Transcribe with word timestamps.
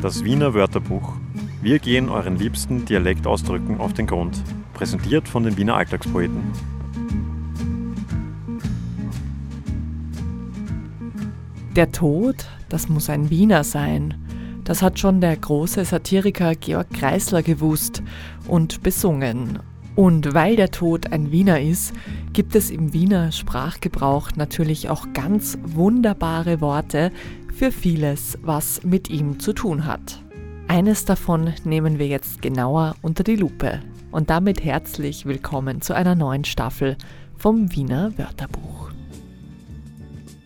Das 0.00 0.22
Wiener 0.22 0.54
Wörterbuch. 0.54 1.14
Wir 1.60 1.80
gehen 1.80 2.08
euren 2.08 2.36
liebsten 2.36 2.84
Dialektausdrücken 2.84 3.80
auf 3.80 3.94
den 3.94 4.06
Grund. 4.06 4.40
Präsentiert 4.72 5.28
von 5.28 5.42
den 5.42 5.56
Wiener 5.56 5.74
Alltagspoeten. 5.74 6.40
Der 11.74 11.90
Tod, 11.90 12.46
das 12.68 12.88
muss 12.88 13.10
ein 13.10 13.28
Wiener 13.28 13.64
sein. 13.64 14.14
Das 14.62 14.82
hat 14.82 15.00
schon 15.00 15.20
der 15.20 15.36
große 15.36 15.84
Satiriker 15.84 16.54
Georg 16.54 16.90
Kreisler 16.90 17.42
gewusst 17.42 18.04
und 18.46 18.84
besungen. 18.84 19.58
Und 19.96 20.32
weil 20.32 20.54
der 20.54 20.70
Tod 20.70 21.10
ein 21.12 21.32
Wiener 21.32 21.60
ist, 21.60 21.92
gibt 22.32 22.54
es 22.54 22.70
im 22.70 22.92
Wiener 22.92 23.32
Sprachgebrauch 23.32 24.30
natürlich 24.36 24.90
auch 24.90 25.08
ganz 25.12 25.58
wunderbare 25.64 26.60
Worte 26.60 27.10
für 27.58 27.72
vieles, 27.72 28.38
was 28.40 28.84
mit 28.84 29.10
ihm 29.10 29.40
zu 29.40 29.52
tun 29.52 29.84
hat. 29.84 30.22
Eines 30.68 31.04
davon 31.04 31.52
nehmen 31.64 31.98
wir 31.98 32.06
jetzt 32.06 32.40
genauer 32.40 32.94
unter 33.02 33.24
die 33.24 33.34
Lupe. 33.34 33.80
Und 34.12 34.30
damit 34.30 34.62
herzlich 34.62 35.26
willkommen 35.26 35.80
zu 35.80 35.92
einer 35.92 36.14
neuen 36.14 36.44
Staffel 36.44 36.96
vom 37.36 37.74
Wiener 37.74 38.16
Wörterbuch. 38.16 38.92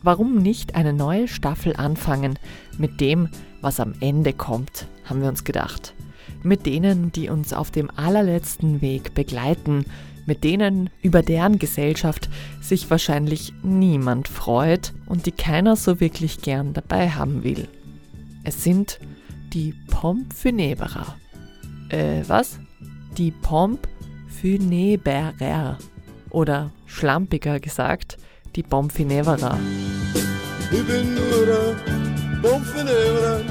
Warum 0.01 0.37
nicht 0.39 0.75
eine 0.75 0.95
neue 0.95 1.29
Staffel 1.29 1.77
anfangen 1.77 2.39
mit 2.79 3.03
dem, 3.03 3.29
was 3.61 3.79
am 3.79 3.93
Ende 4.01 4.33
kommt, 4.33 4.87
haben 5.05 5.21
wir 5.21 5.29
uns 5.29 5.45
gedacht 5.45 5.93
mit 6.45 6.67
denen, 6.67 7.13
die 7.13 7.29
uns 7.29 7.53
auf 7.53 7.71
dem 7.71 7.91
allerletzten 7.95 8.81
Weg 8.81 9.15
begleiten, 9.15 9.85
mit 10.27 10.45
denen, 10.45 10.91
über 11.03 11.23
deren 11.23 11.59
Gesellschaft 11.59 12.29
sich 12.61 12.91
wahrscheinlich 12.91 13.55
niemand 13.63 14.29
freut 14.29 14.93
und 15.07 15.25
die 15.27 15.33
keiner 15.33 15.77
so 15.77 16.01
wirklich 16.01 16.43
gern 16.43 16.73
dabei 16.73 17.11
haben 17.11 17.45
will. 17.45 17.69
Es 18.45 18.65
sind 18.65 18.99
die 19.53 19.75
Pompfuneberer. 19.89 21.17
Äh, 21.89 22.23
was? 22.27 22.59
Die 23.19 23.31
Pompfuneberer. 23.31 25.79
Oder 26.31 26.73
schlampiger 26.87 27.61
gesagt, 27.61 28.17
die 28.57 28.63
Pompfuneberer. 28.63 29.59
Ich 30.71 30.87
bin 30.87 31.15
nur 31.15 31.77
ein 31.87 32.41
Pompfuneberer, 32.41 33.43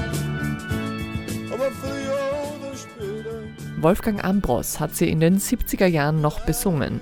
aber 1.52 1.70
früher 1.70 2.41
Wolfgang 3.80 4.24
Ambros 4.24 4.80
hat 4.80 4.94
sie 4.94 5.08
in 5.08 5.20
den 5.20 5.38
70er 5.38 5.86
Jahren 5.86 6.20
noch 6.20 6.40
besungen. 6.40 7.00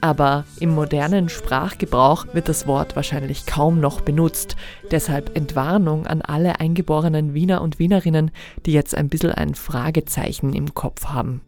Aber 0.00 0.44
im 0.58 0.74
modernen 0.74 1.28
Sprachgebrauch 1.28 2.26
wird 2.32 2.48
das 2.48 2.66
Wort 2.66 2.96
wahrscheinlich 2.96 3.46
kaum 3.46 3.78
noch 3.78 4.00
benutzt. 4.00 4.56
Deshalb 4.90 5.36
Entwarnung 5.36 6.08
an 6.08 6.22
alle 6.22 6.58
eingeborenen 6.58 7.34
Wiener 7.34 7.62
und 7.62 7.78
Wienerinnen, 7.78 8.32
die 8.66 8.72
jetzt 8.72 8.96
ein 8.96 9.08
bisschen 9.08 9.30
ein 9.30 9.54
Fragezeichen 9.54 10.54
im 10.54 10.74
Kopf 10.74 11.06
haben. 11.06 11.40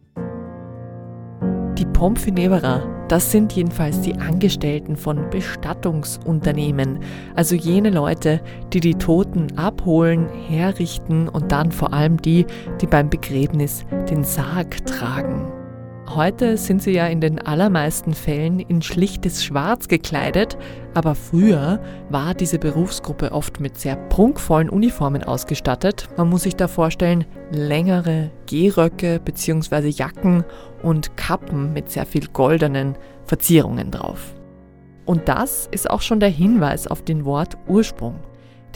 Die 1.77 1.85
Pompfuneberer, 1.85 2.94
das 3.07 3.31
sind 3.31 3.53
jedenfalls 3.53 4.01
die 4.01 4.15
Angestellten 4.15 4.95
von 4.95 5.29
Bestattungsunternehmen, 5.29 6.99
also 7.35 7.55
jene 7.55 7.89
Leute, 7.89 8.41
die 8.73 8.79
die 8.79 8.95
Toten 8.95 9.57
abholen, 9.57 10.27
herrichten 10.47 11.27
und 11.27 11.51
dann 11.51 11.71
vor 11.71 11.93
allem 11.93 12.21
die, 12.21 12.45
die 12.81 12.87
beim 12.87 13.09
Begräbnis 13.09 13.85
den 14.09 14.23
Sarg 14.23 14.85
tragen. 14.85 15.64
Heute 16.07 16.55
sind 16.55 16.83
sie 16.83 16.91
ja 16.91 17.07
in 17.07 17.19
den 17.19 17.39
allermeisten 17.39 18.13
Fällen 18.13 18.59
in 18.59 18.81
schlichtes 18.81 19.43
Schwarz 19.43 19.87
gekleidet, 19.87 20.55
aber 20.93 21.15
früher 21.15 21.81
war 22.09 22.35
diese 22.35 22.59
Berufsgruppe 22.59 23.31
oft 23.31 23.59
mit 23.59 23.77
sehr 23.77 23.95
prunkvollen 23.95 24.69
Uniformen 24.69 25.23
ausgestattet. 25.23 26.07
Man 26.15 26.29
muss 26.29 26.43
sich 26.43 26.55
da 26.55 26.67
vorstellen, 26.67 27.25
längere 27.51 28.31
Gehröcke 28.45 29.19
bzw. 29.19 29.89
Jacken 29.89 30.45
und 30.83 31.17
Kappen 31.17 31.73
mit 31.73 31.89
sehr 31.89 32.05
viel 32.05 32.27
goldenen 32.27 32.95
Verzierungen 33.25 33.89
drauf. 33.89 34.35
Und 35.05 35.27
das 35.27 35.67
ist 35.71 35.89
auch 35.89 36.01
schon 36.01 36.19
der 36.19 36.29
Hinweis 36.29 36.87
auf 36.87 37.01
den 37.01 37.25
Wort 37.25 37.57
Ursprung. 37.67 38.19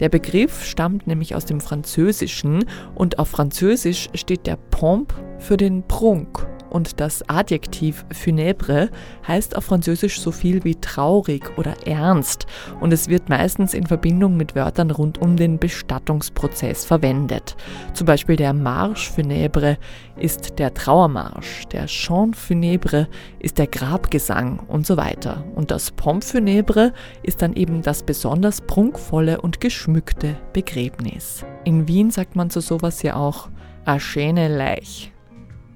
Der 0.00 0.08
Begriff 0.08 0.64
stammt 0.64 1.06
nämlich 1.06 1.34
aus 1.34 1.44
dem 1.44 1.60
Französischen 1.60 2.64
und 2.94 3.18
auf 3.18 3.28
Französisch 3.28 4.08
steht 4.14 4.46
der 4.46 4.56
Pompe 4.56 5.14
für 5.38 5.56
den 5.56 5.86
Prunk 5.86 6.49
und 6.70 7.00
das 7.00 7.28
Adjektiv 7.28 8.04
funèbre 8.12 8.88
heißt 9.26 9.56
auf 9.56 9.64
Französisch 9.64 10.20
so 10.20 10.30
viel 10.30 10.64
wie 10.64 10.76
traurig 10.76 11.58
oder 11.58 11.74
ernst 11.86 12.46
und 12.80 12.92
es 12.92 13.08
wird 13.08 13.28
meistens 13.28 13.74
in 13.74 13.86
Verbindung 13.86 14.36
mit 14.36 14.54
Wörtern 14.54 14.90
rund 14.90 15.18
um 15.18 15.36
den 15.36 15.58
Bestattungsprozess 15.58 16.84
verwendet. 16.84 17.56
Zum 17.94 18.06
Beispiel 18.06 18.36
der 18.36 18.52
Marche 18.52 19.12
funèbre 19.12 19.76
ist 20.16 20.58
der 20.58 20.74
Trauermarsch, 20.74 21.66
der 21.72 21.86
Chant 21.86 22.36
funèbre 22.36 23.06
ist 23.38 23.58
der 23.58 23.66
Grabgesang 23.66 24.60
und 24.68 24.86
so 24.86 24.96
weiter. 24.96 25.44
Und 25.54 25.70
das 25.70 25.90
Pompe 25.90 26.26
funèbre 26.26 26.92
ist 27.22 27.42
dann 27.42 27.54
eben 27.54 27.82
das 27.82 28.02
besonders 28.02 28.60
prunkvolle 28.60 29.40
und 29.40 29.60
geschmückte 29.60 30.36
Begräbnis. 30.52 31.44
In 31.64 31.88
Wien 31.88 32.10
sagt 32.10 32.36
man 32.36 32.50
zu 32.50 32.60
sowas 32.60 33.02
ja 33.02 33.16
auch 33.16 33.48
a 33.84 33.98
schöne 33.98 34.48
Leich. 34.48 35.12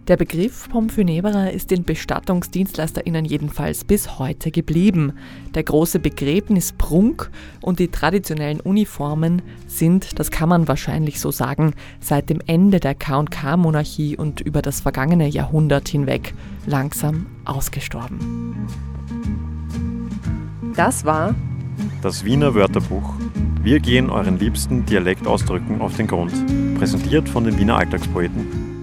Der 0.07 0.19
Begriff 0.19 0.69
Pompfuneberer 0.69 1.51
ist 1.53 1.71
den 1.71 1.85
BestattungsdienstleisterInnen 1.85 3.25
jedenfalls 3.25 3.85
bis 3.85 4.19
heute 4.19 4.51
geblieben. 4.51 5.15
Der 5.55 5.63
große 5.63 5.99
Begräbnisprunk 5.99 7.31
und 7.63 7.79
die 7.79 7.89
traditionellen 7.89 8.61
Uniformen 8.61 9.41
sind, 9.67 10.19
das 10.19 10.31
kann 10.31 10.51
man 10.51 10.69
wahrscheinlich 10.69 11.21
so 11.21 11.31
sagen, 11.31 11.73
seit 12.01 12.29
dem 12.29 12.41
Ende 12.47 12.81
der 12.81 12.95
KK-Monarchie 12.95 14.19
und 14.19 14.43
über 14.43 14.61
das 14.61 14.83
vergangene 14.83 15.27
Jahrhundert 15.27 15.89
hinweg 15.89 16.35
langsam 16.67 17.25
ausgestorben. 17.47 18.69
Das 20.77 21.07
war 21.07 21.35
das 22.03 22.27
Wiener 22.27 22.55
Wörterbuch. 22.55 23.15
Wir 23.63 23.81
gehen 23.81 24.11
euren 24.11 24.39
liebsten 24.39 24.85
Dialektausdrücken 24.85 25.81
auf 25.81 25.97
den 25.97 26.09
Grund. 26.09 26.35
Präsentiert 26.77 27.27
von 27.27 27.45
den 27.45 27.59
Wiener 27.59 27.79
Alltagspoeten. 27.79 28.75